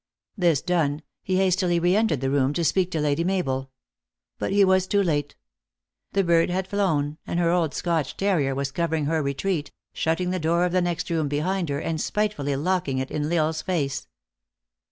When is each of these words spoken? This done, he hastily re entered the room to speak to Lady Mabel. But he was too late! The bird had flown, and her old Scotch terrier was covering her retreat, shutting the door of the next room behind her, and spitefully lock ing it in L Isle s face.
This 0.35 0.63
done, 0.63 1.03
he 1.21 1.37
hastily 1.37 1.77
re 1.79 1.95
entered 1.95 2.21
the 2.21 2.31
room 2.31 2.53
to 2.53 2.63
speak 2.65 2.89
to 2.89 2.99
Lady 2.99 3.23
Mabel. 3.23 3.69
But 4.39 4.51
he 4.51 4.65
was 4.65 4.87
too 4.87 5.03
late! 5.03 5.35
The 6.13 6.23
bird 6.23 6.49
had 6.49 6.67
flown, 6.67 7.19
and 7.27 7.39
her 7.39 7.51
old 7.51 7.75
Scotch 7.75 8.17
terrier 8.17 8.55
was 8.55 8.71
covering 8.71 9.05
her 9.05 9.21
retreat, 9.21 9.71
shutting 9.93 10.31
the 10.31 10.39
door 10.39 10.65
of 10.65 10.71
the 10.71 10.81
next 10.81 11.11
room 11.11 11.27
behind 11.27 11.69
her, 11.69 11.77
and 11.79 12.01
spitefully 12.01 12.55
lock 12.55 12.87
ing 12.87 12.97
it 12.97 13.11
in 13.11 13.31
L 13.31 13.43
Isle 13.45 13.49
s 13.49 13.61
face. 13.61 14.07